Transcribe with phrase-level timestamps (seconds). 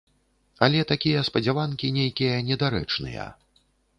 [0.67, 3.29] Але такія спадзяванкі нейкія недарэчныя.